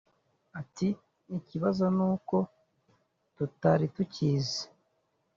[0.61, 0.87] Ati
[1.37, 2.35] “Ikibazo ni uko
[3.35, 4.61] tutari tukizi